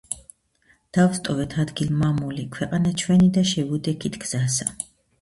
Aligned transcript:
დავსტოვეთ 0.97 1.53
ადგილ-მამული, 1.65 2.49
ქვეყანა 2.57 2.97
ჩვენი 3.05 3.31
და 3.39 3.47
შევუდექით 3.55 4.23
გზასა 4.27 4.73